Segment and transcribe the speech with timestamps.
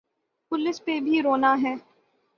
[0.51, 1.75] Police پہ بھی رونا ہے۔